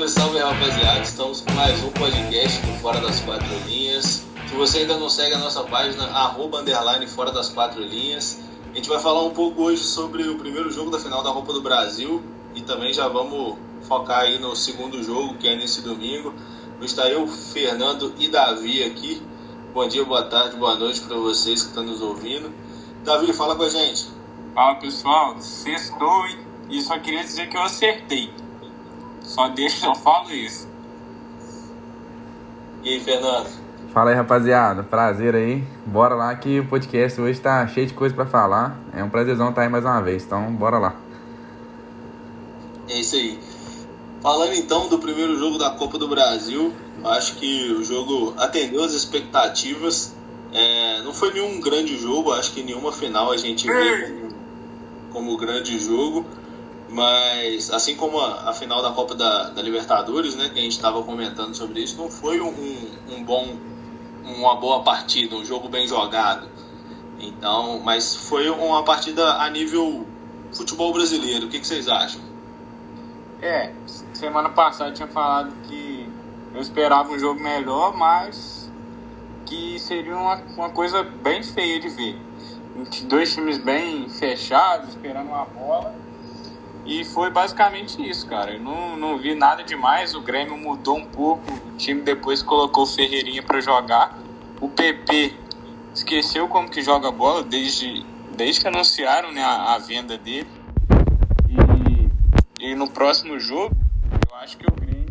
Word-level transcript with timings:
Salve, 0.00 0.08
salve 0.08 0.38
rapaziada, 0.38 1.00
estamos 1.00 1.40
com 1.42 1.52
mais 1.52 1.82
um 1.82 1.90
podcast 1.90 2.62
do 2.62 2.72
Fora 2.80 3.00
das 3.00 3.20
Quatro 3.20 3.48
Linhas. 3.66 4.24
Se 4.48 4.54
você 4.54 4.78
ainda 4.78 4.96
não 4.96 5.10
segue 5.10 5.34
a 5.34 5.38
nossa 5.38 5.62
página, 5.64 6.04
arroba 6.04 6.60
underline 6.60 7.06
Fora 7.06 7.30
das 7.30 7.50
Quatro 7.50 7.82
Linhas. 7.82 8.40
A 8.72 8.76
gente 8.76 8.88
vai 8.88 8.98
falar 8.98 9.22
um 9.22 9.30
pouco 9.30 9.62
hoje 9.62 9.82
sobre 9.82 10.26
o 10.26 10.38
primeiro 10.38 10.70
jogo 10.70 10.90
da 10.90 10.98
final 10.98 11.22
da 11.22 11.32
Copa 11.32 11.52
do 11.52 11.60
Brasil 11.60 12.22
e 12.54 12.62
também 12.62 12.94
já 12.94 13.08
vamos 13.08 13.58
focar 13.82 14.20
aí 14.20 14.38
no 14.38 14.56
segundo 14.56 15.02
jogo, 15.02 15.34
que 15.34 15.46
é 15.46 15.56
nesse 15.56 15.82
domingo. 15.82 16.32
Está 16.80 17.06
eu, 17.10 17.26
Fernando 17.26 18.14
e 18.18 18.28
Davi 18.28 18.82
aqui. 18.84 19.22
Bom 19.74 19.86
dia, 19.86 20.04
boa 20.04 20.22
tarde, 20.22 20.56
boa 20.56 20.76
noite 20.76 21.00
para 21.00 21.16
vocês 21.16 21.60
que 21.60 21.68
estão 21.68 21.82
nos 21.82 22.00
ouvindo. 22.00 22.50
Davi, 23.04 23.34
fala 23.34 23.54
com 23.54 23.64
a 23.64 23.68
gente. 23.68 24.08
Fala 24.54 24.76
pessoal, 24.76 25.36
sextou 25.40 26.26
e 26.70 26.80
só 26.80 26.98
queria 26.98 27.22
dizer 27.22 27.50
que 27.50 27.56
eu 27.56 27.62
acertei. 27.62 28.32
Só 29.30 29.46
deixa 29.46 29.86
eu 29.86 29.94
falo 29.94 30.28
isso. 30.32 30.68
E 32.82 32.88
aí, 32.88 33.00
Fernando? 33.00 33.48
Fala 33.94 34.10
aí, 34.10 34.16
rapaziada. 34.16 34.82
Prazer 34.82 35.36
aí. 35.36 35.64
Bora 35.86 36.16
lá 36.16 36.34
que 36.34 36.58
o 36.58 36.66
podcast 36.66 37.20
hoje 37.20 37.40
tá 37.40 37.64
cheio 37.68 37.86
de 37.86 37.94
coisa 37.94 38.12
para 38.12 38.26
falar. 38.26 38.76
É 38.92 39.04
um 39.04 39.08
prazerzão 39.08 39.50
estar 39.50 39.62
aí 39.62 39.68
mais 39.68 39.84
uma 39.84 40.02
vez. 40.02 40.24
Então, 40.24 40.52
bora 40.52 40.78
lá. 40.78 40.96
É 42.88 42.98
isso 42.98 43.14
aí. 43.14 43.38
Falando 44.20 44.54
então 44.54 44.88
do 44.88 44.98
primeiro 44.98 45.38
jogo 45.38 45.58
da 45.58 45.70
Copa 45.70 45.96
do 45.96 46.08
Brasil, 46.08 46.72
acho 47.04 47.36
que 47.36 47.72
o 47.72 47.84
jogo 47.84 48.34
atendeu 48.36 48.82
as 48.82 48.92
expectativas. 48.92 50.12
É, 50.52 51.02
não 51.02 51.14
foi 51.14 51.32
nenhum 51.32 51.60
grande 51.60 51.96
jogo, 51.96 52.32
acho 52.32 52.52
que 52.52 52.64
nenhuma 52.64 52.90
final 52.90 53.30
a 53.30 53.36
gente 53.36 53.68
vê 53.68 54.08
como, 54.08 54.32
como 55.12 55.36
grande 55.36 55.78
jogo. 55.78 56.26
Mas, 56.90 57.70
assim 57.70 57.94
como 57.94 58.18
a, 58.18 58.50
a 58.50 58.52
final 58.52 58.82
da 58.82 58.90
Copa 58.90 59.14
da, 59.14 59.50
da, 59.50 59.62
Libertadores, 59.62 60.34
né, 60.34 60.48
que 60.48 60.58
a 60.58 60.62
gente 60.62 60.72
estava 60.72 61.00
comentando 61.04 61.54
sobre 61.54 61.80
isso, 61.80 61.96
não 61.96 62.10
foi 62.10 62.40
um, 62.40 62.52
um, 63.08 63.22
bom, 63.22 63.56
uma 64.24 64.56
boa 64.56 64.82
partida, 64.82 65.36
um 65.36 65.44
jogo 65.44 65.68
bem 65.68 65.86
jogado. 65.86 66.48
Então, 67.20 67.78
mas 67.84 68.16
foi 68.16 68.50
uma 68.50 68.82
partida 68.82 69.34
a 69.34 69.48
nível 69.48 70.04
futebol 70.52 70.92
brasileiro. 70.92 71.46
O 71.46 71.48
que, 71.48 71.60
que 71.60 71.66
vocês 71.66 71.86
acham? 71.86 72.20
É, 73.40 73.72
semana 74.12 74.48
passada 74.48 74.90
eu 74.90 74.94
tinha 74.94 75.08
falado 75.08 75.52
que 75.68 76.08
eu 76.52 76.60
esperava 76.60 77.12
um 77.12 77.18
jogo 77.18 77.40
melhor, 77.40 77.96
mas 77.96 78.68
que 79.46 79.78
seria 79.78 80.16
uma, 80.16 80.42
uma 80.56 80.70
coisa 80.70 81.04
bem 81.04 81.42
feia 81.44 81.78
de 81.78 81.88
ver. 81.88 82.18
Dois 83.04 83.32
times 83.32 83.58
bem 83.58 84.08
fechados, 84.08 84.88
esperando 84.88 85.28
uma 85.28 85.44
bola 85.44 86.09
e 86.90 87.04
foi 87.04 87.30
basicamente 87.30 88.02
isso, 88.02 88.26
cara. 88.26 88.54
Eu 88.54 88.58
não, 88.58 88.96
não 88.96 89.16
vi 89.16 89.32
nada 89.32 89.62
demais. 89.62 90.12
O 90.12 90.20
Grêmio 90.20 90.56
mudou 90.56 90.96
um 90.96 91.06
pouco. 91.06 91.40
O 91.52 91.76
time 91.76 92.02
depois 92.02 92.42
colocou 92.42 92.82
o 92.82 92.86
Ferreirinha 92.86 93.44
para 93.44 93.60
jogar. 93.60 94.18
O 94.60 94.68
PP 94.68 95.32
esqueceu 95.94 96.48
como 96.48 96.68
que 96.68 96.82
joga 96.82 97.12
bola 97.12 97.44
desde, 97.44 98.04
desde 98.36 98.60
que 98.60 98.66
anunciaram 98.66 99.30
né, 99.30 99.40
a, 99.40 99.74
a 99.74 99.78
venda 99.78 100.18
dele. 100.18 100.50
E, 102.58 102.70
e 102.70 102.74
no 102.74 102.90
próximo 102.90 103.38
jogo, 103.38 103.72
eu 104.28 104.36
acho 104.38 104.58
que 104.58 104.66
o 104.66 104.72
Grêmio 104.72 105.06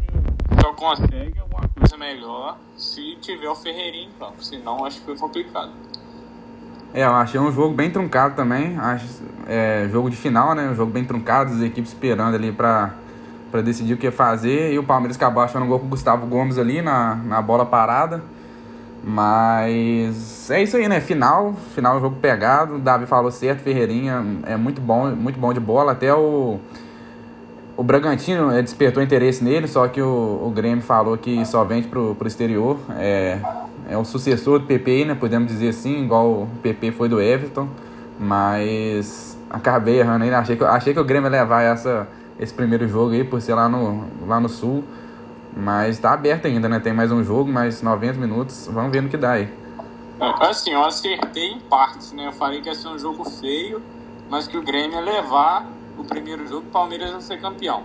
só 0.61 0.73
consegue 0.73 1.39
alguma 1.39 1.65
coisa 1.69 1.95
melhor 1.95 2.57
se 2.75 3.15
tiver 3.21 3.47
o 3.47 3.55
Ferreirinha 3.55 4.09
campo. 4.19 4.43
Senão, 4.43 4.83
acho 4.83 4.99
que 4.99 5.05
foi 5.05 5.17
complicado. 5.17 5.71
É, 6.93 7.03
eu 7.03 7.11
achei 7.11 7.39
um 7.39 7.51
jogo 7.51 7.73
bem 7.73 7.91
truncado 7.91 8.35
também. 8.35 8.77
Acho, 8.77 9.05
é, 9.47 9.87
jogo 9.91 10.09
de 10.09 10.15
final, 10.15 10.55
né? 10.55 10.69
Um 10.69 10.75
jogo 10.75 10.91
bem 10.91 11.05
truncado, 11.05 11.53
as 11.53 11.61
equipes 11.61 11.91
esperando 11.91 12.35
ali 12.35 12.51
pra, 12.51 12.93
pra 13.51 13.61
decidir 13.61 13.93
o 13.93 13.97
que 13.97 14.09
fazer. 14.09 14.73
E 14.73 14.79
o 14.79 14.83
Palmeiras 14.83 15.15
acabou 15.15 15.43
achando 15.43 15.65
um 15.65 15.67
gol 15.67 15.79
com 15.79 15.85
o 15.85 15.89
Gustavo 15.89 16.25
Gomes 16.25 16.57
ali 16.57 16.81
na, 16.81 17.15
na 17.15 17.41
bola 17.41 17.65
parada. 17.65 18.21
Mas 19.03 20.49
é 20.51 20.61
isso 20.61 20.75
aí, 20.77 20.87
né? 20.87 20.99
Final, 20.99 21.53
final 21.73 22.01
jogo 22.01 22.17
pegado. 22.17 22.75
O 22.75 22.79
Davi 22.79 23.05
falou 23.05 23.31
certo, 23.31 23.61
Ferreirinha 23.61 24.23
é 24.45 24.57
muito 24.57 24.81
bom, 24.81 25.09
muito 25.11 25.39
bom 25.39 25.53
de 25.53 25.59
bola. 25.59 25.93
Até 25.93 26.13
o, 26.13 26.59
o 27.77 27.83
Bragantino 27.83 28.51
é, 28.51 28.61
despertou 28.61 29.01
interesse 29.01 29.43
nele, 29.43 29.67
só 29.67 29.87
que 29.87 30.01
o, 30.01 30.43
o 30.45 30.51
Grêmio 30.53 30.83
falou 30.83 31.17
que 31.17 31.45
só 31.45 31.63
vende 31.63 31.87
pro, 31.87 32.13
pro 32.15 32.27
exterior. 32.27 32.77
É, 32.97 33.39
é 33.89 33.97
o 33.97 34.05
sucessor 34.05 34.59
do 34.59 34.65
PP, 34.65 35.05
né? 35.05 35.15
Podemos 35.15 35.47
dizer 35.47 35.69
assim, 35.69 36.03
igual 36.03 36.43
o 36.43 36.49
PP 36.61 36.91
foi 36.91 37.09
do 37.09 37.19
Everton. 37.19 37.67
Mas 38.19 39.37
acabei 39.49 39.99
errando 39.99 40.23
ainda. 40.25 40.39
Achei 40.39 40.55
que, 40.55 40.63
achei 40.63 40.93
que 40.93 40.99
o 40.99 41.03
Grêmio 41.03 41.27
ia 41.27 41.41
levar 41.41 41.63
essa, 41.63 42.07
esse 42.39 42.53
primeiro 42.53 42.87
jogo 42.87 43.13
aí, 43.13 43.23
por 43.23 43.41
ser 43.41 43.55
lá 43.55 43.67
no, 43.67 44.05
lá 44.27 44.39
no 44.39 44.47
Sul. 44.49 44.83
Mas 45.55 45.97
tá 45.97 46.13
aberto 46.13 46.45
ainda, 46.45 46.69
né? 46.69 46.79
Tem 46.79 46.93
mais 46.93 47.11
um 47.11 47.23
jogo, 47.23 47.51
mais 47.51 47.81
90 47.81 48.19
minutos. 48.19 48.69
Vamos 48.71 48.91
ver 48.91 49.01
no 49.01 49.09
que 49.09 49.17
dá 49.17 49.31
aí. 49.31 49.51
É, 50.19 50.45
assim, 50.47 50.71
eu 50.71 50.85
acertei 50.85 51.51
em 51.51 51.59
partes, 51.59 52.11
né? 52.11 52.27
Eu 52.27 52.33
falei 52.33 52.61
que 52.61 52.69
ia 52.69 52.75
ser 52.75 52.89
um 52.89 52.99
jogo 52.99 53.23
feio, 53.23 53.81
mas 54.29 54.47
que 54.47 54.57
o 54.57 54.61
Grêmio 54.61 54.97
ia 54.97 55.01
levar 55.01 55.65
o 55.97 56.03
primeiro 56.03 56.47
jogo 56.47 56.67
o 56.67 56.71
Palmeiras 56.71 57.11
ia 57.11 57.21
ser 57.21 57.41
campeão. 57.41 57.83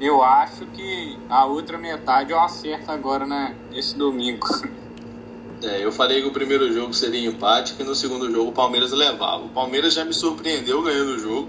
Eu 0.00 0.22
acho 0.22 0.66
que 0.66 1.18
a 1.28 1.46
outra 1.46 1.78
metade 1.78 2.32
eu 2.32 2.40
acerto 2.40 2.90
agora 2.90 3.26
né, 3.26 3.56
nesse 3.70 3.96
domingo. 3.96 4.46
É, 5.62 5.82
eu 5.82 5.90
falei 5.90 6.20
que 6.20 6.28
o 6.28 6.32
primeiro 6.32 6.70
jogo 6.70 6.92
seria 6.92 7.26
empate, 7.26 7.74
que 7.74 7.82
no 7.82 7.94
segundo 7.94 8.30
jogo 8.30 8.50
o 8.50 8.52
Palmeiras 8.52 8.92
levava. 8.92 9.44
O 9.44 9.48
Palmeiras 9.48 9.94
já 9.94 10.04
me 10.04 10.12
surpreendeu 10.12 10.82
ganhando 10.82 11.12
o 11.12 11.18
jogo. 11.18 11.48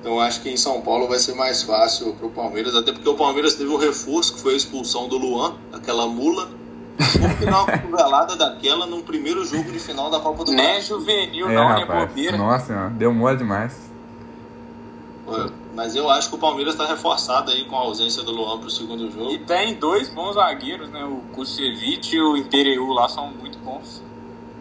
Então 0.00 0.20
acho 0.20 0.40
que 0.40 0.50
em 0.50 0.56
São 0.56 0.80
Paulo 0.82 1.08
vai 1.08 1.18
ser 1.18 1.34
mais 1.34 1.62
fácil 1.62 2.12
para 2.14 2.26
o 2.26 2.30
Palmeiras, 2.30 2.74
até 2.74 2.92
porque 2.92 3.08
o 3.08 3.14
Palmeiras 3.14 3.54
teve 3.54 3.70
um 3.70 3.76
reforço, 3.76 4.34
que 4.34 4.40
foi 4.40 4.54
a 4.54 4.56
expulsão 4.56 5.08
do 5.08 5.16
Luan, 5.16 5.54
aquela 5.72 6.06
mula. 6.06 6.48
Como 7.20 7.36
que 7.36 7.44
dá 7.44 7.62
uma 7.62 7.66
cotovelada 7.78 8.36
daquela 8.36 8.86
num 8.86 9.02
primeiro 9.02 9.44
jogo 9.44 9.70
de 9.70 9.78
final 9.78 10.10
da 10.10 10.18
Copa 10.18 10.44
do 10.44 10.50
Mundo? 10.50 10.62
Né, 10.62 10.80
juvenil, 10.80 11.50
é, 11.50 11.54
não, 11.54 11.76
é 11.76 11.84
bobeira. 11.84 12.36
Nossa, 12.36 12.92
deu 12.96 13.12
mole 13.12 13.36
demais. 13.36 13.90
Mas 15.76 15.94
eu 15.94 16.08
acho 16.08 16.30
que 16.30 16.34
o 16.34 16.38
Palmeiras 16.38 16.72
está 16.72 16.86
reforçado 16.86 17.50
aí 17.50 17.66
com 17.66 17.76
a 17.76 17.80
ausência 17.80 18.22
do 18.22 18.32
Luan 18.32 18.56
para 18.56 18.68
o 18.68 18.70
segundo 18.70 19.10
jogo. 19.10 19.30
E 19.30 19.38
tem 19.40 19.74
dois 19.74 20.08
bons 20.08 20.32
zagueiros, 20.32 20.88
né? 20.88 21.04
O 21.04 21.18
Kusevich 21.34 22.16
e 22.16 22.20
o 22.20 22.34
Intereu 22.34 22.86
lá 22.86 23.06
são 23.10 23.28
muito 23.28 23.58
bons. 23.58 24.02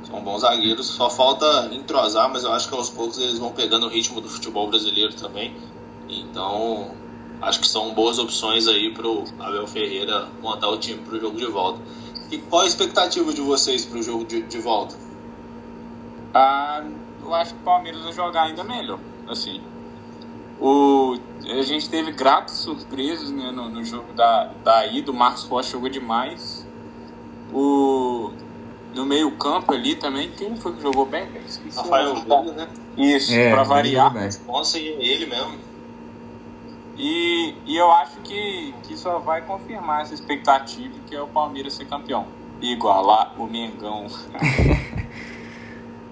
São 0.04 0.22
bons 0.22 0.42
zagueiros, 0.42 0.88
só 0.88 1.10
falta 1.10 1.70
entrosar, 1.72 2.30
mas 2.30 2.44
eu 2.44 2.52
acho 2.52 2.68
que 2.68 2.76
aos 2.76 2.90
poucos 2.90 3.18
eles 3.18 3.40
vão 3.40 3.54
pegando 3.54 3.86
o 3.86 3.90
ritmo 3.90 4.20
do 4.20 4.28
futebol 4.28 4.68
brasileiro 4.68 5.14
também. 5.14 5.56
Então, 6.10 6.92
acho 7.42 7.62
que 7.62 7.68
são 7.70 7.94
boas 7.94 8.20
opções 8.20 8.68
aí 8.68 8.94
para 8.94 9.08
o 9.08 9.24
Abel 9.40 9.66
Ferreira 9.68 10.28
montar 10.42 10.68
o 10.68 10.78
time 10.78 11.00
para 11.00 11.16
o 11.16 11.20
jogo 11.22 11.38
de 11.38 11.46
volta. 11.46 11.80
E 12.30 12.40
qual 12.40 12.64
a 12.64 12.68
expectativa 12.68 13.32
de 13.32 13.40
vocês 13.40 13.86
para 13.86 14.00
o 14.00 14.04
jogo 14.04 14.26
de, 14.26 14.42
de 14.42 14.60
volta? 14.60 14.98
Ah, 16.34 16.84
eu 17.24 17.34
acho 17.34 17.54
que 17.54 17.62
o 17.62 17.64
Palmeiras 17.64 18.02
vai 18.04 18.12
jogar 18.12 18.44
ainda 18.44 18.66
melhor. 18.66 19.00
Assim, 19.30 19.62
o, 20.60 21.18
a 21.44 21.62
gente 21.64 21.90
teve 21.90 22.12
gratas 22.12 22.58
surpresas 22.58 23.32
né, 23.32 23.52
no, 23.52 23.70
no, 23.70 23.84
jogo 23.84 24.14
da, 24.14 24.52
da 24.64 24.86
ida. 24.88 25.12
O 25.12 25.14
Marcos 25.14 25.44
Rocha 25.44 25.72
jogou 25.72 25.90
demais. 25.90 26.66
O, 27.54 28.32
no 28.94 29.06
meio 29.06 29.32
campo 29.32 29.74
ali 29.74 29.96
também, 29.96 30.32
quem 30.32 30.56
foi 30.56 30.74
que 30.74 30.82
jogou 30.82 31.06
bem? 31.06 31.28
Esqueci 31.46 31.78
Rafael 31.78 32.16
Veiga, 32.16 32.52
né? 32.54 32.68
Isso, 32.98 33.34
é, 33.34 33.52
pra 33.52 33.64
variar. 33.64 34.14
Nossa, 34.48 34.80
e 34.80 34.88
ele 34.88 35.26
mesmo. 35.26 35.58
E, 36.98 37.54
e 37.66 37.76
eu 37.76 37.92
acho 37.92 38.22
que, 38.22 38.74
que 38.84 38.96
só 38.96 39.20
vai 39.20 39.42
confirmar 39.42 40.04
essa 40.04 40.14
expectativa 40.14 40.94
que 41.06 41.16
é 41.16 41.22
o 41.22 41.28
Palmeiras 41.28 41.74
ser 41.74 41.86
campeão. 41.86 42.26
igualar 42.62 43.34
o 43.38 43.46
Mengão. 43.46 44.08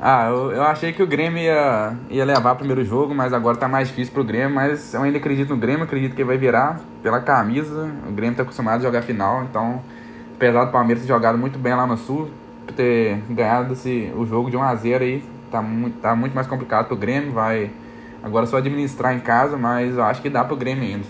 Ah, 0.06 0.28
eu, 0.28 0.52
eu 0.52 0.64
achei 0.64 0.92
que 0.92 1.02
o 1.02 1.08
Grêmio 1.08 1.42
ia, 1.42 1.96
ia 2.10 2.26
levar 2.26 2.52
o 2.52 2.56
primeiro 2.58 2.84
jogo, 2.84 3.16
mas 3.16 3.32
agora 3.32 3.56
tá 3.56 3.70
mais 3.70 3.88
difícil 3.88 4.14
pro 4.14 4.22
Grêmio. 4.22 4.54
Mas 4.54 4.94
eu 4.94 5.02
ainda 5.02 5.18
acredito 5.18 5.52
no 5.52 5.56
Grêmio, 5.56 5.86
acredito 5.86 6.14
que 6.14 6.26
vai 6.26 6.38
virar 6.38 6.82
pela 7.02 7.22
camisa. 7.22 7.90
O 8.06 8.12
Grêmio 8.12 8.36
tá 8.36 8.44
acostumado 8.44 8.82
a 8.82 8.84
jogar 8.84 9.02
final, 9.04 9.46
então, 9.46 9.82
apesar 10.36 10.66
do 10.66 10.74
Palmeiras 10.74 11.04
ter 11.04 11.08
jogado 11.08 11.38
muito 11.38 11.58
bem 11.58 11.74
lá 11.74 11.88
no 11.88 11.96
Sul, 11.96 12.30
ter 12.76 13.24
ganhado 13.30 13.72
esse, 13.72 14.12
o 14.14 14.26
jogo 14.26 14.52
de 14.52 14.58
1x0 14.58 15.00
aí, 15.00 15.24
tá 15.50 15.62
muito, 15.62 15.98
tá 16.02 16.14
muito 16.14 16.34
mais 16.34 16.48
complicado 16.48 16.88
pro 16.88 16.98
Grêmio. 16.98 17.32
Vai 17.32 17.72
agora 18.22 18.46
só 18.46 18.58
administrar 18.58 19.16
em 19.16 19.22
casa, 19.22 19.56
mas 19.56 19.96
eu 19.96 20.04
acho 20.04 20.22
que 20.22 20.30
dá 20.30 20.44
pro 20.44 20.58
Grêmio 20.58 20.84
ainda. 20.84 21.06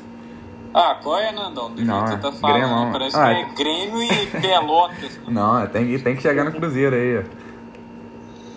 Ah, 0.71 0.99
qual 1.01 1.17
é, 1.17 1.31
Nandão? 1.31 1.71
Do 1.71 1.83
não, 1.83 2.05
jeito 2.05 2.19
que 2.19 2.27
você 2.27 2.31
tá 2.31 2.39
falando, 2.39 2.61
Grêmio, 2.61 2.91
parece 2.91 3.17
ah, 3.17 3.33
que 3.33 3.41
é 3.41 3.53
Grêmio 3.55 4.03
e 4.03 4.27
Pelotas. 4.39 5.19
Não, 5.27 5.65
tem, 5.65 5.97
tem 5.97 6.15
que 6.15 6.21
chegar 6.21 6.43
no 6.43 6.51
Cruzeiro 6.51 6.95
aí, 6.95 7.17
ó. 7.17 7.52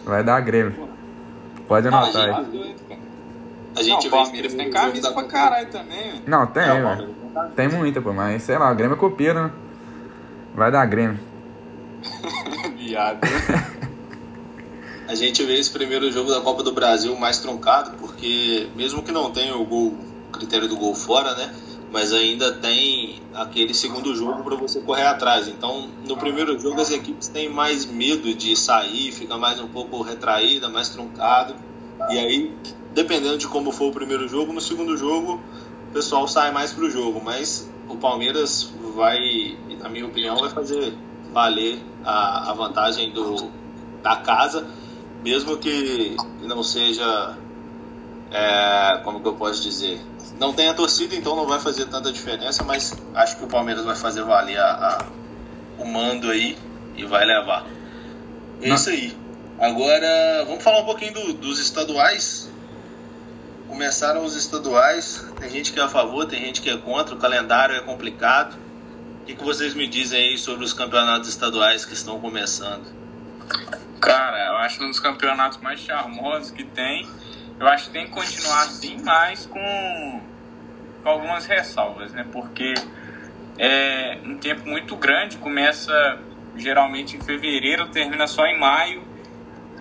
Vai 0.06 0.22
dar 0.22 0.40
Grêmio. 0.40 0.88
Pode 1.66 1.88
anotar 1.88 2.30
ah, 2.30 2.38
aí. 2.38 2.76
A 3.76 3.82
gente 3.82 4.08
não, 4.08 4.10
Palmeiras 4.10 4.54
tem 4.54 4.70
camisa 4.70 5.10
pra 5.10 5.24
caralho 5.24 5.68
também. 5.68 6.22
Não, 6.24 6.46
tem, 6.46 6.62
é, 6.62 6.80
velho. 6.80 7.14
Tem 7.56 7.68
muita, 7.68 8.00
pô, 8.00 8.12
mas 8.12 8.44
sei 8.44 8.56
lá, 8.56 8.70
o 8.70 8.74
Grêmio 8.76 8.94
é 8.94 8.98
copeiro, 8.98 9.42
né? 9.42 9.50
Vai 10.54 10.70
dar 10.70 10.86
Grêmio. 10.86 11.18
Viado. 12.78 13.18
a 15.08 15.14
gente 15.16 15.42
vê 15.44 15.58
esse 15.58 15.70
primeiro 15.70 16.10
jogo 16.12 16.30
da 16.30 16.40
Copa 16.40 16.62
do 16.62 16.72
Brasil 16.72 17.16
mais 17.16 17.40
truncado, 17.40 17.90
porque 17.98 18.68
mesmo 18.76 19.02
que 19.02 19.10
não 19.10 19.32
tenha 19.32 19.56
o 19.56 19.64
gol, 19.64 19.88
o 20.28 20.32
critério 20.32 20.68
do 20.68 20.76
gol 20.76 20.94
fora, 20.94 21.34
né? 21.34 21.52
Mas 21.92 22.12
ainda 22.12 22.52
tem 22.52 23.20
aquele 23.34 23.72
segundo 23.72 24.14
jogo 24.14 24.42
para 24.42 24.56
você 24.56 24.80
correr 24.80 25.06
atrás. 25.06 25.48
Então, 25.48 25.88
no 26.06 26.16
primeiro 26.16 26.58
jogo 26.58 26.80
as 26.80 26.90
equipes 26.90 27.28
têm 27.28 27.48
mais 27.48 27.86
medo 27.86 28.34
de 28.34 28.56
sair, 28.56 29.12
fica 29.12 29.36
mais 29.36 29.60
um 29.60 29.68
pouco 29.68 30.02
retraída, 30.02 30.68
mais 30.68 30.88
truncado. 30.88 31.54
E 32.10 32.18
aí, 32.18 32.54
dependendo 32.92 33.38
de 33.38 33.46
como 33.46 33.72
for 33.72 33.88
o 33.88 33.92
primeiro 33.92 34.28
jogo, 34.28 34.52
no 34.52 34.60
segundo 34.60 34.96
jogo 34.96 35.40
o 35.88 35.92
pessoal 35.92 36.26
sai 36.28 36.50
mais 36.50 36.72
pro 36.72 36.90
jogo, 36.90 37.22
mas 37.24 37.70
o 37.88 37.96
Palmeiras 37.96 38.70
vai, 38.94 39.56
na 39.80 39.88
minha 39.88 40.06
opinião, 40.06 40.36
vai 40.36 40.50
fazer 40.50 40.92
valer 41.32 41.80
a, 42.04 42.50
a 42.50 42.54
vantagem 42.54 43.12
do, 43.12 43.50
da 44.02 44.16
casa, 44.16 44.66
mesmo 45.22 45.56
que 45.56 46.16
não 46.42 46.62
seja, 46.62 47.36
é, 48.30 49.00
como 49.04 49.20
que 49.20 49.28
eu 49.28 49.34
posso 49.34 49.62
dizer, 49.62 50.00
não 50.38 50.52
tem 50.52 50.68
a 50.68 50.74
torcida, 50.74 51.14
então 51.14 51.34
não 51.34 51.46
vai 51.46 51.58
fazer 51.58 51.86
tanta 51.86 52.12
diferença, 52.12 52.62
mas 52.62 52.94
acho 53.14 53.38
que 53.38 53.44
o 53.44 53.46
Palmeiras 53.46 53.84
vai 53.84 53.96
fazer 53.96 54.22
valer 54.22 54.58
a, 54.58 54.66
a, 54.66 55.04
o 55.82 55.86
mando 55.86 56.30
aí 56.30 56.56
e 56.94 57.04
vai 57.04 57.24
levar. 57.24 57.64
É 58.60 58.68
isso 58.68 58.90
aí. 58.90 59.16
Agora, 59.58 60.44
vamos 60.46 60.62
falar 60.62 60.80
um 60.80 60.84
pouquinho 60.84 61.12
do, 61.12 61.32
dos 61.34 61.58
estaduais. 61.58 62.50
Começaram 63.66 64.24
os 64.24 64.36
estaduais, 64.36 65.24
tem 65.40 65.50
gente 65.50 65.72
que 65.72 65.80
é 65.80 65.82
a 65.82 65.88
favor, 65.88 66.26
tem 66.26 66.40
gente 66.40 66.60
que 66.60 66.70
é 66.70 66.76
contra, 66.76 67.14
o 67.14 67.18
calendário 67.18 67.74
é 67.74 67.80
complicado. 67.80 68.56
O 69.22 69.24
que, 69.26 69.34
que 69.34 69.42
vocês 69.42 69.74
me 69.74 69.88
dizem 69.88 70.20
aí 70.20 70.38
sobre 70.38 70.64
os 70.64 70.72
campeonatos 70.72 71.28
estaduais 71.28 71.84
que 71.84 71.94
estão 71.94 72.20
começando? 72.20 72.84
Cara, 74.00 74.46
eu 74.46 74.56
acho 74.58 74.84
um 74.84 74.88
dos 74.88 75.00
campeonatos 75.00 75.58
mais 75.58 75.80
charmosos 75.80 76.50
que 76.50 76.62
tem 76.62 77.08
eu 77.58 77.66
acho 77.68 77.86
que 77.86 77.92
tem 77.92 78.06
que 78.06 78.12
continuar 78.12 78.62
assim, 78.62 78.98
mas 79.02 79.46
com, 79.46 80.20
com 81.02 81.08
algumas 81.08 81.46
ressalvas, 81.46 82.12
né? 82.12 82.26
Porque 82.30 82.74
é 83.58 84.18
um 84.24 84.36
tempo 84.36 84.68
muito 84.68 84.94
grande, 84.96 85.38
começa 85.38 86.18
geralmente 86.56 87.16
em 87.16 87.20
fevereiro, 87.20 87.88
termina 87.88 88.26
só 88.26 88.46
em 88.46 88.58
maio, 88.58 89.02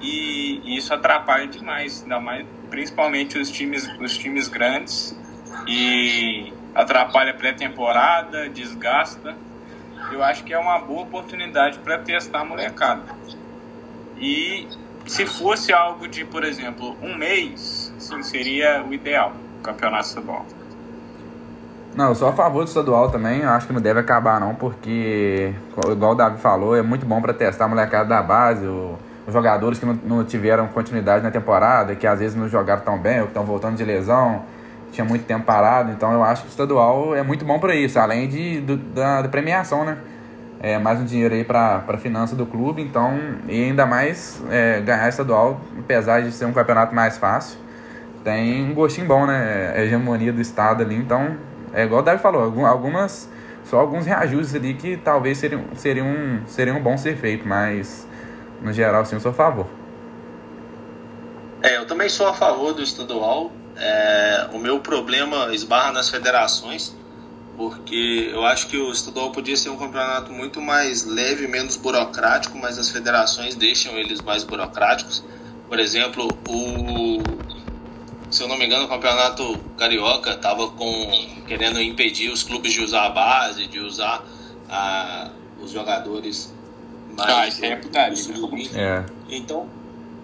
e, 0.02 0.62
e 0.64 0.78
isso 0.78 0.94
atrapalha 0.94 1.48
demais, 1.48 2.04
ainda 2.04 2.20
mais, 2.20 2.46
principalmente 2.70 3.38
os 3.38 3.50
times, 3.50 3.90
os 4.00 4.18
times 4.18 4.48
grandes, 4.48 5.18
e 5.68 6.54
atrapalha 6.74 7.32
a 7.32 7.34
pré-temporada, 7.34 8.50
desgasta. 8.50 9.36
Eu 10.12 10.24
acho 10.24 10.44
que 10.44 10.54
é 10.54 10.60
uma 10.60 10.80
boa 10.80 11.04
oportunidade 11.04 11.80
para 11.80 11.98
testar 11.98 12.42
a 12.42 12.46
molecada. 12.46 13.04
E 14.18 14.68
se 15.06 15.26
fosse 15.26 15.72
algo 15.72 16.08
de, 16.08 16.26
por 16.26 16.44
exemplo, 16.44 16.96
um 17.02 17.16
mês, 17.16 17.94
sim, 17.98 18.22
seria 18.24 18.84
o 18.84 18.94
ideal, 18.94 19.34
o 19.60 19.64
campeonato 19.64 20.08
estadual. 20.08 20.46
Não, 21.96 22.10
eu 22.10 22.16
sou 22.16 22.28
a 22.28 22.34
favor 22.34 22.64
do 22.64 22.68
estadual 22.68 23.10
também, 23.10 23.42
eu 23.42 23.50
acho 23.50 23.68
que 23.68 23.74
não 23.74 23.80
deve 23.80 24.02
acabar 24.02 24.40
não, 24.40 24.54
porque, 24.54 25.54
igual 25.90 26.12
o 26.12 26.16
Davi 26.16 26.42
falou, 26.42 26.76
é 26.76 26.82
muito 26.82 27.06
bom 27.06 27.22
para 27.22 27.34
testar 27.34 27.66
a 27.66 27.68
molecada 27.70 28.10
da 28.10 28.22
base, 28.22 28.66
o, 28.66 28.98
os 29.26 29.34
jogadores 29.34 29.80
que 29.80 29.86
não, 29.86 29.94
não, 30.04 30.24
tiveram 30.26 30.68
continuidade 30.68 31.24
na 31.24 31.32
temporada, 31.32 31.96
que 31.96 32.06
às 32.06 32.20
vezes 32.20 32.36
não 32.36 32.50
jogaram 32.50 32.82
tão 32.82 32.98
bem, 32.98 33.20
ou 33.20 33.24
que 33.24 33.30
estão 33.30 33.46
voltando 33.46 33.78
de 33.78 33.86
lesão, 33.86 34.44
tinha 34.92 35.06
muito 35.06 35.26
tempo 35.26 35.46
parado, 35.46 35.92
então 35.92 36.12
eu 36.12 36.24
acho 36.24 36.42
que 36.42 36.50
o 36.50 36.52
estadual 36.52 37.16
é 37.16 37.24
muito 37.24 37.46
bom 37.46 37.60
para 37.60 37.74
isso, 37.74 37.98
além 37.98 38.28
de, 38.28 38.60
do, 38.60 38.76
da, 38.76 39.22
da 39.22 39.30
premiação, 39.30 39.86
né? 39.86 39.98
É, 40.60 40.78
mais 40.78 41.00
um 41.00 41.06
dinheiro 41.06 41.34
aí 41.34 41.44
para 41.44 41.84
a 41.88 41.98
finança 41.98 42.36
do 42.36 42.46
clube, 42.46 42.82
então, 42.82 43.18
e 43.48 43.64
ainda 43.64 43.86
mais 43.86 44.42
é, 44.50 44.80
ganhar 44.82 45.08
estadual, 45.10 45.62
apesar 45.78 46.22
de 46.22 46.32
ser 46.32 46.46
um 46.46 46.54
campeonato 46.54 46.94
mais 46.94 47.18
fácil, 47.18 47.60
tem 48.24 48.70
um 48.70 48.74
gostinho 48.74 49.08
bom, 49.08 49.26
né? 49.26 49.74
É 49.76 49.82
a 49.82 49.84
hegemonia 49.84 50.34
do 50.34 50.42
estado 50.42 50.82
ali, 50.82 50.96
então, 50.96 51.38
é 51.74 51.84
igual 51.84 52.02
o 52.02 52.04
Davi 52.04 52.22
falou, 52.22 52.66
algumas, 52.66 53.30
só 53.64 53.80
alguns 53.80 54.06
reajustes 54.06 54.56
ali 54.56 54.74
que 54.74 54.98
talvez 54.98 55.38
seriam, 55.38 55.64
seriam, 55.76 56.42
seriam 56.48 56.82
bons 56.82 57.02
ser 57.02 57.16
feito, 57.18 57.48
mas 57.48 58.08
no 58.62 58.74
geral, 58.74 59.06
sim, 59.06 59.16
eu 59.16 59.20
sou 59.20 59.32
a 59.32 59.34
favor. 59.34 59.68
É, 61.62 61.78
eu 61.78 61.86
também 61.86 62.10
sou 62.10 62.28
a 62.28 62.34
favor 62.34 62.74
do 62.74 62.82
estadual. 62.82 63.52
É, 63.78 64.48
o 64.54 64.60
meu 64.60 64.80
problema 64.80 65.54
esbarra 65.54 65.92
nas 65.92 66.10
federações 66.10 66.96
porque 67.58 68.30
eu 68.32 68.46
acho 68.46 68.68
que 68.68 68.78
o 68.78 68.92
estadual 68.92 69.32
podia 69.32 69.56
ser 69.56 69.70
um 69.70 69.78
campeonato 69.78 70.32
muito 70.32 70.62
mais 70.62 71.06
leve, 71.06 71.48
menos 71.48 71.78
burocrático, 71.78 72.58
mas 72.58 72.78
as 72.78 72.90
federações 72.90 73.56
deixam 73.56 73.98
eles 73.98 74.22
mais 74.22 74.44
burocráticos. 74.44 75.24
Por 75.68 75.80
exemplo, 75.80 76.28
o 76.48 77.22
se 78.30 78.44
eu 78.44 78.48
não 78.48 78.58
me 78.58 78.66
engano, 78.66 78.86
o 78.86 78.88
campeonato 78.90 79.58
carioca 79.78 80.32
estava 80.32 80.68
com 80.70 81.44
querendo 81.48 81.82
impedir 81.82 82.30
os 82.30 82.44
clubes 82.44 82.74
de 82.74 82.82
usar 82.82 83.06
a 83.06 83.10
base, 83.10 83.68
de 83.68 83.80
usar 83.80 84.26
a, 84.70 85.30
os 85.62 85.72
jogadores 85.72 86.54
mais 87.18 87.64
ah, 87.64 87.66
é 87.66 87.76
putaria. 87.78 88.18
É. 88.76 89.06
Então, 89.30 89.70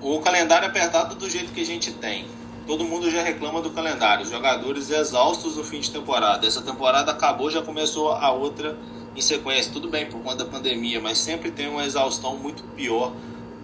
o 0.02 0.20
calendário 0.20 0.66
é 0.66 0.68
apertado 0.68 1.16
do 1.16 1.30
jeito 1.30 1.54
que 1.54 1.62
a 1.62 1.66
gente 1.66 1.94
tem 1.94 2.26
todo 2.66 2.84
mundo 2.84 3.10
já 3.10 3.22
reclama 3.22 3.62
do 3.62 3.70
calendário. 3.72 4.26
Jogadores 4.26 4.90
exaustos 4.90 5.56
no 5.58 5.64
fim 5.64 5.80
de 5.80 5.92
temporada. 5.92 6.46
Essa 6.46 6.62
temporada 6.62 7.12
acabou, 7.12 7.50
já 7.50 7.62
começou 7.62 8.12
a 8.12 8.32
outra 8.32 8.78
em 9.16 9.22
sequência. 9.22 9.72
Tudo 9.72 9.90
bem 9.90 10.06
por 10.06 10.22
conta 10.22 10.44
da 10.44 10.46
pandemia, 10.46 11.00
mas 11.00 11.18
sempre 11.18 11.52
tem 11.52 11.68
uma 11.68 11.86
exaustão 11.86 12.38
muito 12.38 12.64
pior 12.76 13.14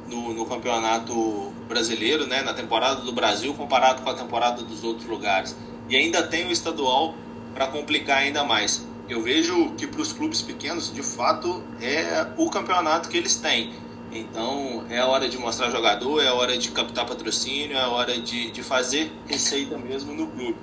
no, 0.07 0.33
no 0.33 0.45
campeonato 0.45 1.51
brasileiro, 1.67 2.25
né? 2.25 2.41
na 2.41 2.53
temporada 2.53 3.01
do 3.01 3.11
Brasil, 3.11 3.53
comparado 3.53 4.01
com 4.01 4.09
a 4.09 4.13
temporada 4.13 4.61
dos 4.63 4.83
outros 4.83 5.07
lugares. 5.07 5.55
E 5.89 5.95
ainda 5.95 6.23
tem 6.23 6.47
o 6.47 6.51
estadual 6.51 7.13
para 7.53 7.67
complicar 7.67 8.19
ainda 8.19 8.43
mais. 8.43 8.85
Eu 9.09 9.21
vejo 9.21 9.71
que 9.77 9.87
para 9.87 10.01
os 10.01 10.11
clubes 10.11 10.41
pequenos, 10.41 10.93
de 10.93 11.01
fato, 11.01 11.63
é 11.81 12.27
o 12.37 12.49
campeonato 12.49 13.07
que 13.07 13.17
eles 13.17 13.37
têm 13.37 13.71
então 14.19 14.85
é 14.89 15.03
hora 15.03 15.27
de 15.27 15.37
mostrar 15.37 15.69
jogador, 15.69 16.21
é 16.21 16.31
hora 16.31 16.57
de 16.57 16.71
captar 16.71 17.05
patrocínio, 17.05 17.77
é 17.77 17.87
hora 17.87 18.19
de, 18.19 18.51
de 18.51 18.63
fazer 18.63 19.11
receita 19.27 19.77
mesmo 19.77 20.13
no 20.13 20.27
clube. 20.27 20.57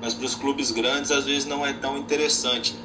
Mas 0.00 0.14
para 0.14 0.26
os 0.26 0.34
clubes 0.34 0.70
grandes 0.70 1.10
às 1.10 1.24
vezes 1.24 1.44
não 1.44 1.66
é 1.66 1.72
tão 1.72 1.98
interessante. 1.98 2.76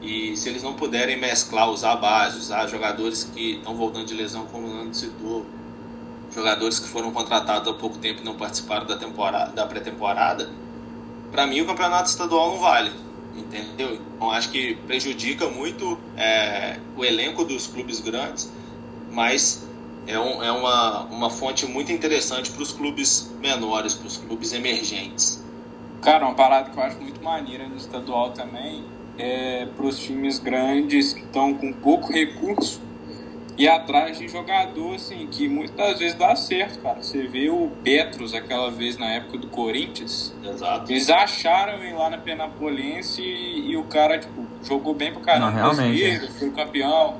E 0.00 0.36
se 0.36 0.48
eles 0.48 0.62
não 0.62 0.74
puderem 0.74 1.18
mesclar, 1.18 1.70
usar 1.70 1.92
a 1.92 1.96
base, 1.96 2.38
usar 2.38 2.66
jogadores 2.66 3.24
que 3.24 3.56
estão 3.56 3.74
voltando 3.74 4.06
de 4.06 4.14
lesão, 4.14 4.46
como 4.46 4.66
o 4.66 4.74
Nando 4.74 4.96
citou, 4.96 5.44
jogadores 6.34 6.78
que 6.78 6.88
foram 6.88 7.10
contratados 7.10 7.68
há 7.68 7.74
pouco 7.74 7.98
tempo 7.98 8.22
e 8.22 8.24
não 8.24 8.34
participaram 8.34 8.86
da, 8.86 8.96
temporada, 8.96 9.52
da 9.52 9.66
pré-temporada, 9.66 10.48
para 11.30 11.46
mim 11.46 11.60
o 11.60 11.66
campeonato 11.66 12.08
estadual 12.08 12.52
não 12.52 12.58
vale. 12.58 12.92
Entendeu? 13.36 13.94
Então 13.94 14.30
acho 14.30 14.50
que 14.50 14.74
prejudica 14.86 15.48
muito 15.48 15.98
é, 16.16 16.78
o 16.96 17.04
elenco 17.04 17.44
dos 17.44 17.66
clubes 17.66 18.00
grandes, 18.00 18.50
mas 19.10 19.66
é, 20.06 20.18
um, 20.18 20.42
é 20.42 20.50
uma, 20.50 21.04
uma 21.04 21.30
fonte 21.30 21.66
muito 21.66 21.92
interessante 21.92 22.50
para 22.50 22.62
os 22.62 22.72
clubes 22.72 23.30
menores, 23.40 23.94
para 23.94 24.06
os 24.06 24.16
clubes 24.16 24.52
emergentes. 24.52 25.42
Cara, 26.02 26.26
uma 26.26 26.34
parada 26.34 26.70
que 26.70 26.78
eu 26.78 26.82
acho 26.82 27.00
muito 27.00 27.22
maneira 27.22 27.68
no 27.68 27.76
estadual 27.76 28.30
também 28.30 28.84
é 29.18 29.66
para 29.76 29.86
os 29.86 29.98
times 29.98 30.38
grandes 30.38 31.12
que 31.12 31.20
estão 31.20 31.52
com 31.54 31.72
pouco 31.72 32.12
recurso 32.12 32.80
e 33.60 33.68
atrás 33.68 34.18
de 34.18 34.26
jogador, 34.26 34.94
assim, 34.94 35.28
que 35.30 35.46
muitas 35.46 35.98
vezes 35.98 36.14
dá 36.14 36.34
certo, 36.34 36.80
cara. 36.80 37.02
Você 37.02 37.26
vê 37.26 37.50
o 37.50 37.70
Petros 37.84 38.32
aquela 38.32 38.70
vez 38.70 38.96
na 38.96 39.04
época 39.12 39.36
do 39.36 39.48
Corinthians. 39.48 40.32
Exato. 40.42 40.90
Eles 40.90 41.10
acharam 41.10 41.84
ir 41.84 41.92
lá 41.92 42.08
na 42.08 42.16
Penapolense 42.16 43.20
e, 43.20 43.72
e 43.72 43.76
o 43.76 43.84
cara, 43.84 44.18
tipo, 44.18 44.46
jogou 44.62 44.94
bem 44.94 45.12
pro 45.12 45.20
caramba. 45.20 45.50
Não, 45.50 45.74
realmente. 45.74 46.32
Foi 46.38 46.50
campeão. 46.52 47.18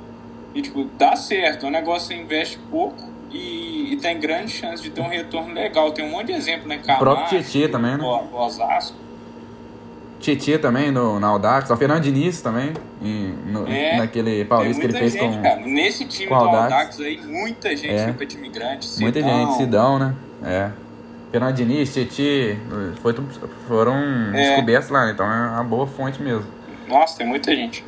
E, 0.53 0.61
tipo, 0.61 0.83
dá 0.97 1.15
certo. 1.15 1.65
É 1.65 1.69
um 1.69 1.71
negócio 1.71 2.09
que 2.09 2.15
você 2.15 2.21
investe 2.21 2.59
pouco 2.69 3.09
e, 3.31 3.93
e, 3.93 3.97
tem 3.97 4.19
grande 4.19 4.51
chance 4.51 4.83
de 4.83 4.89
ter 4.89 5.01
um 5.01 5.07
retorno 5.07 5.53
legal. 5.53 5.91
Tem 5.91 6.05
um 6.05 6.09
monte 6.09 6.27
de 6.27 6.33
exemplo, 6.33 6.67
né? 6.67 6.77
Camacho, 6.77 6.95
o 6.95 6.99
próprio 6.99 7.27
Tietchan 7.41 7.71
também, 7.71 7.97
né? 7.97 8.03
O, 8.03 8.35
Osasco. 8.35 8.97
Tietchan 10.19 10.57
também 10.59 10.91
no, 10.91 11.19
na 11.19 11.27
Audax. 11.27 11.69
O 11.69 11.77
Fernando 11.77 12.03
Diniz 12.03 12.41
também, 12.41 12.73
em, 13.01 13.33
no, 13.47 13.67
é, 13.67 13.97
naquele 13.97 14.45
Paulista 14.45 14.81
que 14.81 14.87
ele 14.87 14.97
fez 14.97 15.13
gente, 15.13 15.37
com 15.37 15.41
cara. 15.41 15.61
Nesse 15.61 16.05
time 16.05 16.27
do 16.27 16.35
Audax. 16.35 16.63
Audax 16.63 16.99
aí, 16.99 17.17
muita 17.25 17.75
gente 17.75 17.93
é. 17.93 18.03
foi 18.03 18.13
pra 18.13 18.25
time 18.25 18.49
grande. 18.49 18.85
Sidão. 18.85 19.03
Muita 19.03 19.21
gente, 19.21 19.57
Sidão, 19.57 19.99
né? 19.99 20.15
É. 20.43 20.71
Fernando 21.31 21.55
Diniz, 21.55 21.93
Tietchan, 21.93 22.59
foram 23.67 23.95
é. 24.33 24.49
descobertos 24.49 24.89
lá, 24.89 25.09
então 25.09 25.25
é 25.25 25.49
uma 25.51 25.63
boa 25.63 25.87
fonte 25.87 26.21
mesmo. 26.21 26.45
Nossa, 26.89 27.17
tem 27.17 27.25
muita 27.25 27.55
gente. 27.55 27.85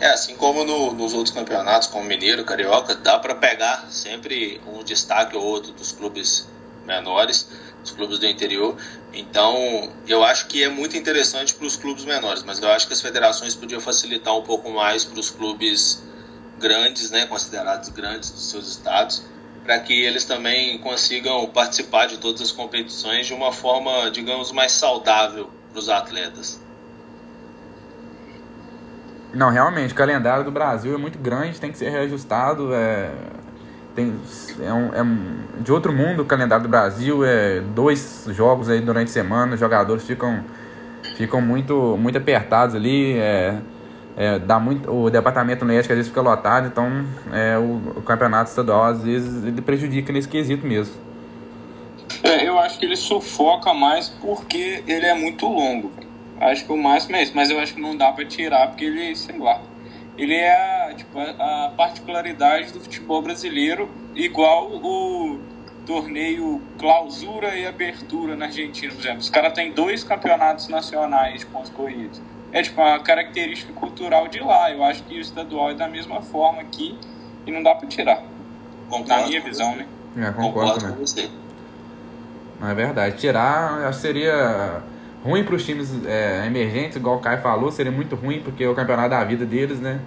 É, 0.00 0.08
assim 0.08 0.36
como 0.36 0.64
no, 0.64 0.92
nos 0.92 1.12
outros 1.12 1.34
campeonatos, 1.34 1.88
como 1.88 2.04
Mineiro, 2.04 2.44
Carioca, 2.44 2.94
dá 2.96 3.18
para 3.18 3.34
pegar 3.34 3.86
sempre 3.90 4.60
um 4.66 4.82
destaque 4.82 5.36
ou 5.36 5.42
outro 5.42 5.72
dos 5.72 5.92
clubes 5.92 6.48
menores, 6.84 7.48
dos 7.80 7.92
clubes 7.92 8.18
do 8.18 8.26
interior. 8.26 8.76
Então, 9.12 9.92
eu 10.06 10.24
acho 10.24 10.46
que 10.48 10.62
é 10.62 10.68
muito 10.68 10.96
interessante 10.96 11.54
para 11.54 11.66
os 11.66 11.76
clubes 11.76 12.04
menores, 12.04 12.42
mas 12.42 12.60
eu 12.60 12.68
acho 12.70 12.86
que 12.86 12.92
as 12.92 13.00
federações 13.00 13.54
podiam 13.54 13.80
facilitar 13.80 14.36
um 14.36 14.42
pouco 14.42 14.68
mais 14.70 15.04
para 15.04 15.20
os 15.20 15.30
clubes 15.30 16.02
grandes, 16.58 17.10
né, 17.10 17.26
considerados 17.26 17.88
grandes 17.90 18.30
dos 18.30 18.50
seus 18.50 18.68
estados, 18.68 19.22
para 19.62 19.78
que 19.78 19.92
eles 19.92 20.24
também 20.24 20.78
consigam 20.78 21.46
participar 21.48 22.06
de 22.06 22.18
todas 22.18 22.42
as 22.42 22.52
competições 22.52 23.26
de 23.26 23.32
uma 23.32 23.52
forma, 23.52 24.10
digamos, 24.10 24.50
mais 24.52 24.72
saudável 24.72 25.50
para 25.70 25.78
os 25.78 25.88
atletas. 25.88 26.63
Não, 29.34 29.50
realmente, 29.50 29.92
o 29.92 29.96
calendário 29.96 30.44
do 30.44 30.50
Brasil 30.50 30.94
é 30.94 30.98
muito 30.98 31.18
grande, 31.18 31.60
tem 31.60 31.72
que 31.72 31.78
ser 31.78 31.90
reajustado. 31.90 32.72
É, 32.72 33.10
tem, 33.94 34.14
é, 34.60 34.72
um, 34.72 34.94
é 34.94 35.02
um, 35.02 35.36
de 35.60 35.72
outro 35.72 35.92
mundo 35.92 36.22
o 36.22 36.24
calendário 36.24 36.62
do 36.62 36.68
Brasil, 36.68 37.24
é 37.24 37.60
dois 37.60 38.26
jogos 38.30 38.68
aí 38.68 38.80
durante 38.80 39.08
a 39.08 39.12
semana, 39.12 39.54
os 39.54 39.60
jogadores 39.60 40.04
ficam, 40.04 40.44
ficam 41.16 41.40
muito, 41.40 41.96
muito 41.98 42.18
apertados 42.18 42.74
ali. 42.74 43.18
É, 43.18 43.58
é, 44.16 44.38
dá 44.38 44.60
muito, 44.60 44.88
o 44.90 45.10
departamento 45.10 45.64
médico 45.64 45.92
às 45.92 45.96
vezes 45.96 46.08
fica 46.08 46.20
lotado, 46.20 46.68
então 46.68 47.04
é, 47.32 47.58
o, 47.58 47.98
o 47.98 48.02
campeonato 48.02 48.48
estadual 48.48 48.84
às 48.84 49.02
vezes 49.02 49.44
ele 49.44 49.60
prejudica 49.60 50.12
nesse 50.12 50.28
quesito 50.28 50.64
mesmo. 50.64 50.94
É, 52.22 52.46
eu 52.48 52.58
acho 52.58 52.78
que 52.78 52.86
ele 52.86 52.96
sufoca 52.96 53.74
mais 53.74 54.08
porque 54.08 54.84
ele 54.86 55.04
é 55.04 55.14
muito 55.14 55.46
longo. 55.46 56.03
Acho 56.40 56.64
que 56.64 56.72
o 56.72 56.76
máximo 56.76 57.16
é 57.16 57.22
isso, 57.22 57.32
mas 57.34 57.50
eu 57.50 57.58
acho 57.60 57.74
que 57.74 57.80
não 57.80 57.96
dá 57.96 58.12
para 58.12 58.24
tirar 58.24 58.68
porque 58.68 58.84
ele, 58.84 59.14
sei 59.14 59.38
lá, 59.38 59.60
ele 60.16 60.34
é 60.34 60.52
a, 60.90 60.94
tipo, 60.94 61.18
a 61.18 61.72
particularidade 61.76 62.72
do 62.72 62.80
futebol 62.80 63.22
brasileiro, 63.22 63.88
igual 64.14 64.70
o 64.70 65.40
torneio 65.86 66.62
clausura 66.78 67.56
e 67.56 67.66
abertura 67.66 68.36
na 68.36 68.46
Argentina, 68.46 68.92
por 68.92 69.00
exemplo. 69.00 69.18
Os 69.18 69.30
caras 69.30 69.52
têm 69.52 69.72
dois 69.72 70.02
campeonatos 70.02 70.68
nacionais 70.68 71.40
de 71.40 71.46
pontos 71.46 71.70
corridos. 71.70 72.20
É 72.52 72.62
tipo 72.62 72.80
uma 72.80 73.00
característica 73.00 73.72
cultural 73.72 74.28
de 74.28 74.40
lá. 74.40 74.70
Eu 74.70 74.84
acho 74.84 75.02
que 75.04 75.18
o 75.18 75.20
estadual 75.20 75.70
é 75.70 75.74
da 75.74 75.88
mesma 75.88 76.22
forma 76.22 76.60
aqui 76.60 76.98
e 77.46 77.50
não 77.50 77.62
dá 77.62 77.74
para 77.74 77.88
tirar. 77.88 78.22
Concordo 78.88 79.08
na 79.08 79.26
minha 79.26 79.40
visão, 79.40 79.74
né? 79.74 79.86
É, 80.16 80.30
concordo, 80.30 80.74
concordo 80.74 80.94
com 80.94 81.06
você. 81.06 81.28
Não 82.60 82.68
é 82.70 82.74
verdade. 82.74 83.16
Tirar 83.16 83.92
seria 83.92 84.82
ruim 85.24 85.42
para 85.42 85.54
os 85.54 85.64
times 85.64 85.90
é, 86.06 86.46
emergentes, 86.46 86.96
igual 86.96 87.16
o 87.16 87.20
Caio 87.20 87.40
falou, 87.40 87.72
seria 87.72 87.90
muito 87.90 88.14
ruim 88.14 88.40
porque 88.40 88.62
é 88.62 88.68
o 88.68 88.74
campeonato 88.74 89.10
da 89.10 89.24
vida 89.24 89.46
deles, 89.46 89.80
né? 89.80 89.98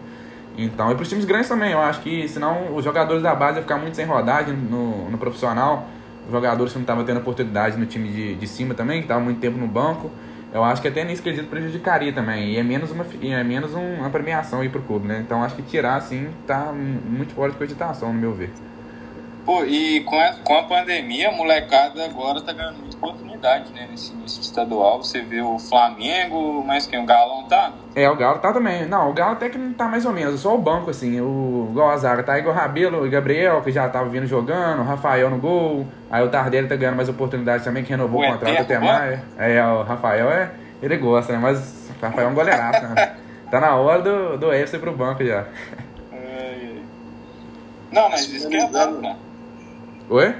Então, 0.55 0.91
e 0.91 0.95
para 0.95 1.03
os 1.03 1.09
times 1.09 1.25
grandes 1.25 1.49
também, 1.49 1.71
eu 1.71 1.79
acho 1.79 2.01
que 2.01 2.27
senão 2.27 2.75
os 2.75 2.83
jogadores 2.83 3.23
da 3.23 3.33
base 3.33 3.57
iam 3.57 3.63
ficar 3.63 3.77
muito 3.77 3.95
sem 3.95 4.05
rodagem 4.05 4.53
no, 4.53 5.09
no 5.09 5.17
profissional, 5.17 5.87
os 6.25 6.31
jogadores 6.31 6.71
que 6.71 6.77
não 6.79 6.83
estavam 6.83 7.03
tendo 7.03 7.19
oportunidade 7.19 7.77
no 7.77 7.85
time 7.85 8.09
de, 8.09 8.35
de 8.35 8.47
cima 8.47 8.73
também, 8.73 8.99
que 8.99 9.05
estavam 9.05 9.23
muito 9.23 9.39
tempo 9.39 9.57
no 9.57 9.67
banco, 9.67 10.11
eu 10.53 10.63
acho 10.63 10.81
que 10.81 10.87
até 10.87 11.03
nesse 11.03 11.21
quesito 11.21 11.47
prejudicaria 11.47 12.13
também, 12.13 12.51
e 12.51 12.57
é 12.57 12.63
menos 12.63 12.91
uma, 12.91 13.05
é 13.21 13.43
menos 13.43 13.73
uma 13.73 14.09
premiação 14.09 14.61
aí 14.61 14.69
pro 14.69 14.81
clube, 14.81 15.07
né? 15.07 15.21
Então 15.25 15.43
acho 15.43 15.55
que 15.55 15.61
tirar 15.61 15.95
assim 15.95 16.29
tá 16.45 16.71
muito 16.73 17.33
fora 17.33 17.51
de 17.51 17.57
cogitação, 17.57 18.13
no 18.13 18.19
meu 18.19 18.33
ver. 18.33 18.51
Pô, 19.45 19.63
e 19.63 20.01
com 20.01 20.19
a, 20.19 20.33
com 20.43 20.57
a 20.57 20.63
pandemia, 20.63 21.29
a 21.29 21.31
molecada 21.31 22.03
agora 22.03 22.41
tá 22.41 22.51
ganhando 22.51 22.86
oportunidade, 22.97 23.71
né? 23.73 23.87
Nesse 23.89 24.11
início 24.13 24.41
estadual. 24.41 25.03
Você 25.03 25.21
vê 25.21 25.41
o 25.41 25.57
Flamengo, 25.57 26.63
mas 26.65 26.85
quem? 26.85 26.99
O 26.99 27.05
Galo 27.05 27.41
não 27.41 27.47
tá? 27.47 27.71
É, 27.95 28.09
o 28.09 28.15
Galo 28.15 28.39
tá 28.39 28.51
também. 28.51 28.85
Não, 28.85 29.09
o 29.09 29.13
Galo 29.13 29.33
até 29.33 29.49
que 29.49 29.57
não 29.57 29.73
tá 29.73 29.87
mais 29.87 30.05
ou 30.05 30.11
menos, 30.11 30.41
só 30.41 30.55
o 30.55 30.57
banco, 30.57 30.89
assim. 30.89 31.21
O, 31.21 31.67
igual 31.71 31.89
a 31.89 31.97
zaga, 31.97 32.23
tá 32.23 32.37
Igor 32.37 32.53
Rabelo 32.53 33.05
e 33.05 33.09
Gabriel, 33.09 33.61
que 33.61 33.71
já 33.71 33.87
tava 33.87 34.09
vindo 34.09 34.25
jogando, 34.25 34.81
o 34.81 34.85
Rafael 34.85 35.29
no 35.29 35.37
gol. 35.37 35.85
Aí 36.09 36.23
o 36.23 36.29
Tardelli 36.29 36.67
tá 36.67 36.75
ganhando 36.75 36.97
mais 36.97 37.09
oportunidade 37.09 37.63
também, 37.63 37.83
que 37.83 37.89
renovou 37.89 38.21
o, 38.21 38.23
o 38.23 38.31
contrato 38.31 38.61
até 38.61 38.79
mais. 38.79 39.19
É, 39.37 39.63
o 39.65 39.83
Rafael 39.83 40.29
é. 40.29 40.51
Ele 40.81 40.97
gosta, 40.97 41.33
né? 41.33 41.39
Mas 41.41 41.89
o 41.99 42.05
Rafael 42.05 42.27
é 42.27 42.31
um 42.31 42.35
goleiraço, 42.35 42.87
né? 42.87 43.15
Tá 43.49 43.61
na 43.61 43.77
hora 43.77 44.01
do, 44.01 44.37
do 44.37 44.51
FC 44.51 44.77
pro 44.77 44.91
banco 44.91 45.23
já. 45.23 45.45
Não, 47.91 48.09
mas 48.09 48.29
isso 48.29 48.49
que 48.49 48.57
é 48.57 48.67
bom, 48.67 49.01
cara. 49.01 49.17
Oi? 50.09 50.35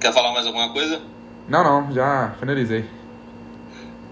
Quer 0.00 0.12
falar 0.12 0.32
mais 0.32 0.46
alguma 0.46 0.72
coisa? 0.72 1.00
Não, 1.48 1.64
não, 1.64 1.92
já 1.92 2.34
finalizei. 2.38 2.84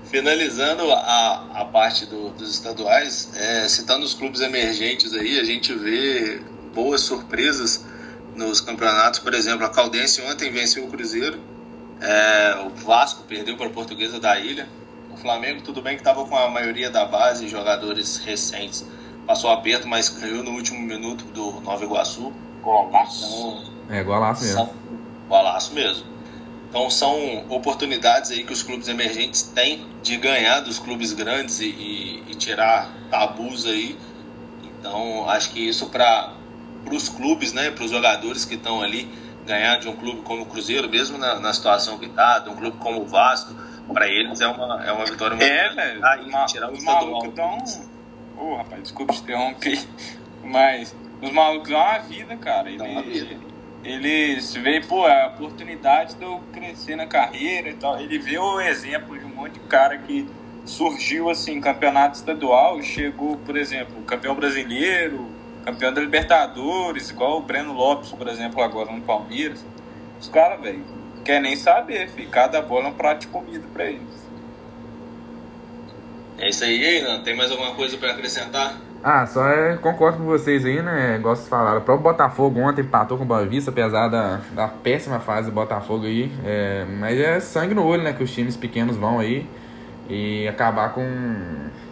Finalizando 0.05 0.91
a, 0.91 1.47
a 1.55 1.65
parte 1.65 2.07
do, 2.07 2.31
dos 2.31 2.55
estaduais, 2.55 3.31
é, 3.37 3.69
citando 3.69 4.05
os 4.05 4.15
clubes 4.15 4.41
emergentes 4.41 5.13
aí, 5.13 5.39
a 5.39 5.45
gente 5.45 5.75
vê 5.75 6.41
boas 6.75 7.03
surpresas 7.03 7.85
nos 8.35 8.61
campeonatos. 8.61 9.21
Por 9.21 9.35
exemplo, 9.35 9.67
a 9.67 9.69
Caldense 9.69 10.23
ontem 10.23 10.51
venceu 10.51 10.85
o 10.85 10.89
Cruzeiro, 10.89 11.39
é, 12.01 12.65
o 12.65 12.71
Vasco 12.71 13.25
perdeu 13.25 13.57
para 13.57 13.67
a 13.67 13.71
Portuguesa 13.71 14.19
da 14.19 14.39
Ilha, 14.39 14.69
o 15.11 15.17
Flamengo, 15.17 15.63
tudo 15.63 15.83
bem 15.83 15.95
que 15.95 16.01
estava 16.01 16.25
com 16.25 16.37
a 16.37 16.49
maioria 16.49 16.91
da 16.91 17.05
base, 17.05 17.49
jogadores 17.49 18.19
recentes, 18.19 18.87
passou 19.27 19.51
aperto, 19.51 19.89
mas 19.89 20.09
ganhou 20.09 20.43
no 20.43 20.53
último 20.53 20.81
minuto 20.81 21.25
do 21.27 21.61
Nova 21.61 21.85
Iguaçu. 21.85 22.33
Golaço. 22.63 23.65
Então, 23.85 23.97
é, 23.97 24.03
golaço 24.03 24.45
mesmo. 24.45 24.71
Golaço 25.29 25.75
mesmo. 25.75 26.16
Então 26.69 26.91
são 26.91 27.47
oportunidades 27.49 28.31
aí 28.31 28.45
que 28.45 28.53
os 28.53 28.63
clubes 28.63 28.89
emergentes 28.89 29.43
têm 29.43 29.87
de 30.03 30.17
ganhar 30.17 30.61
dos 30.61 30.79
clubes 30.79 31.13
grandes 31.13 31.61
e, 31.61 31.67
e, 31.67 32.25
e 32.29 32.35
tirar 32.35 32.91
tabus 33.11 33.67
aí. 33.67 33.97
Então 34.79 35.29
acho 35.29 35.53
que 35.53 35.69
isso 35.69 35.89
para 35.89 36.33
os 36.91 37.09
clubes, 37.09 37.53
né, 37.53 37.71
para 37.71 37.85
os 37.85 37.91
jogadores 37.91 38.45
que 38.45 38.55
estão 38.55 38.83
ali, 38.83 39.09
ganhar 39.45 39.79
de 39.79 39.89
um 39.89 39.97
clube 39.97 40.23
como 40.23 40.43
o 40.43 40.47
Cruzeiro, 40.47 40.89
mesmo 40.89 41.19
na, 41.19 41.39
na 41.41 41.53
situação 41.53 41.99
que 41.99 42.07
está, 42.07 42.41
de 42.41 42.51
um 42.51 42.57
clube 42.57 42.77
como 42.79 43.03
o 43.03 43.07
Vasco, 43.07 43.55
para 43.93 44.09
eles 44.09 44.41
é 44.41 44.47
uma, 44.47 44.85
é 44.85 44.93
uma 44.93 45.05
vitória 45.05 45.37
muito 45.37 45.49
É, 45.49 45.69
velho. 45.71 46.01
Tá 46.01 46.47
tirar 46.47 46.73
os 46.73 46.83
malucos 46.83 47.33
dão. 47.35 47.59
Ô, 48.37 48.53
oh, 48.53 48.57
rapaz, 48.57 48.83
desculpa 48.83 49.15
te 49.15 49.21
interromper, 49.21 49.87
mas 50.45 50.95
os 51.23 51.33
malucos 51.33 51.69
dão 51.69 51.79
uma 51.79 51.99
vida, 51.99 52.37
cara. 52.37 52.69
Ele, 52.69 52.83
uma 52.83 53.03
vida. 53.03 53.56
Eles 53.87 54.53
veem, 54.53 54.83
pô, 54.83 55.07
a 55.07 55.29
oportunidade 55.29 56.17
de 56.17 56.25
eu 56.25 56.43
crescer 56.53 56.97
na 56.97 57.07
carreira 57.07 57.71
e 57.71 57.75
tal. 57.75 58.01
Ele 58.01 58.19
vê 58.19 58.37
o 58.37 58.61
exemplo 58.61 59.17
de 59.17 59.25
um 59.25 59.29
monte 59.29 59.53
de 59.53 59.61
cara 59.61 59.97
que 59.97 60.29
surgiu 60.65 61.31
assim, 61.31 61.61
campeonato 61.61 62.17
estadual, 62.17 62.83
chegou, 62.83 63.37
por 63.37 63.57
exemplo, 63.57 64.03
campeão 64.03 64.35
brasileiro, 64.35 65.31
campeão 65.65 65.95
da 65.95 66.01
Libertadores, 66.01 67.11
igual 67.11 67.39
o 67.39 67.43
Breno 67.43 67.73
Lopes, 67.73 68.11
por 68.11 68.27
exemplo, 68.27 68.61
agora 68.61 68.91
no 68.91 69.03
Palmeiras. 69.03 69.65
Os 70.21 70.29
caras, 70.29 70.61
velho, 70.61 70.85
quer 71.25 71.41
nem 71.41 71.55
saber, 71.55 72.09
filho. 72.09 72.29
Cada 72.29 72.61
bola 72.61 72.87
é 72.87 72.89
um 72.89 72.95
prato 72.95 73.21
de 73.21 73.29
comida 73.29 73.69
pra 73.73 73.85
eles. 73.85 74.27
É 76.39 76.49
isso 76.49 76.65
aí, 76.65 76.83
Einan. 76.83 77.23
Tem 77.23 77.37
mais 77.37 77.53
alguma 77.53 77.73
coisa 77.77 77.97
para 77.99 78.11
acrescentar? 78.11 78.81
Ah, 79.09 79.25
só 79.25 79.47
é, 79.49 79.77
concordo 79.77 80.19
com 80.19 80.25
vocês 80.25 80.65
aí, 80.65 80.83
né? 80.83 81.17
Gosto 81.23 81.45
de 81.45 81.49
falar. 81.49 81.79
O 81.79 81.81
próprio 81.81 82.03
Botafogo 82.03 82.59
ontem 82.59 82.81
empatou 82.81 83.17
com 83.17 83.23
o 83.23 83.27
Boa 83.27 83.47
Vista, 83.47 83.71
apesar 83.71 84.09
da, 84.09 84.41
da 84.53 84.67
péssima 84.67 85.21
fase 85.21 85.49
do 85.49 85.55
Botafogo 85.55 86.07
aí. 86.07 86.33
É, 86.45 86.85
mas 86.99 87.17
é 87.17 87.39
sangue 87.39 87.73
no 87.73 87.85
olho, 87.85 88.03
né? 88.03 88.13
Que 88.13 88.25
os 88.25 88.35
times 88.35 88.57
pequenos 88.57 88.97
vão 88.97 89.21
aí. 89.21 89.49
E 90.11 90.49
acabar 90.49 90.93
com, 90.93 91.07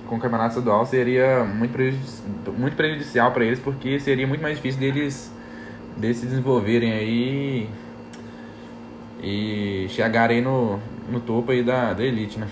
com 0.08 0.16
o 0.16 0.18
campeonato 0.18 0.58
estadual 0.58 0.84
seria 0.86 1.44
muito, 1.44 1.70
prejudici 1.70 2.20
muito 2.58 2.74
prejudicial 2.74 3.30
para 3.30 3.44
eles, 3.44 3.60
porque 3.60 4.00
seria 4.00 4.26
muito 4.26 4.42
mais 4.42 4.56
difícil 4.56 4.80
deles, 4.80 5.32
deles 5.96 6.16
se 6.16 6.26
desenvolverem 6.26 6.94
aí 6.94 7.70
e 9.22 9.86
chegarem 9.88 10.42
no, 10.42 10.80
no 11.08 11.20
topo 11.20 11.52
aí 11.52 11.62
da, 11.62 11.92
da 11.92 12.02
elite, 12.02 12.40
né? 12.40 12.48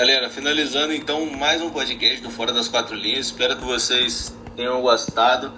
Galera, 0.00 0.30
finalizando 0.30 0.94
então 0.94 1.26
mais 1.26 1.60
um 1.60 1.68
podcast 1.68 2.22
do 2.22 2.30
Fora 2.30 2.54
das 2.54 2.68
Quatro 2.68 2.96
Linhas. 2.96 3.26
Espero 3.26 3.54
que 3.58 3.64
vocês 3.66 4.34
tenham 4.56 4.80
gostado. 4.80 5.52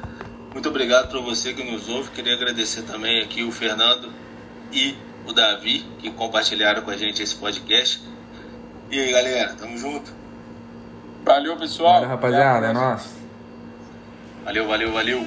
Muito 0.53 0.69
obrigado 0.69 1.09
para 1.09 1.21
você 1.21 1.53
que 1.53 1.63
nos 1.63 1.89
ouve. 1.89 2.11
Queria 2.11 2.35
agradecer 2.35 2.83
também 2.83 3.23
aqui 3.23 3.45
o 3.45 3.53
Fernando 3.53 4.13
e 4.73 4.97
o 5.29 5.33
Davi 5.33 5.87
que 6.01 6.11
compartilharam 6.11 6.83
com 6.83 6.91
a 6.91 6.97
gente 6.97 7.23
esse 7.23 7.37
podcast. 7.37 8.03
E 8.91 8.99
aí, 8.99 9.13
galera, 9.13 9.55
tamo 9.55 9.79
junto. 9.79 10.13
Valeu, 11.25 11.57
pessoal. 11.57 11.93
Valeu, 11.93 12.09
rapaziada, 12.09 12.67
é 12.67 12.73
nóis. 12.73 13.15
Valeu, 14.45 14.67
valeu, 14.67 14.93
valeu. 14.93 15.25